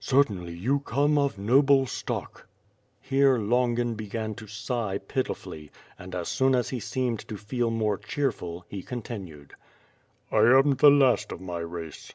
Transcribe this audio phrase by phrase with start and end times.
[0.00, 2.48] "Certainly, you come of noble stock!*'
[2.98, 7.98] Here Longin began to sigh pitifully; and as soon as he seemed to feel more
[7.98, 9.52] cheerful, he continued:
[10.32, 12.04] "I am the last of my race.